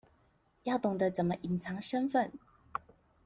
[0.63, 2.31] 要懂得怎麼隱藏身份